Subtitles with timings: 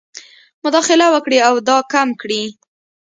[0.63, 2.43] مداخله وکړي او دا کم کړي.